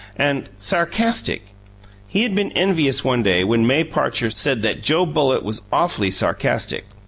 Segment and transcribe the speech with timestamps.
[0.17, 1.45] And "sarcastic"!
[2.07, 6.09] He had been envious one day when May Parcher said that Joe Bullitt was "awfully
[6.09, 6.85] sarcastic."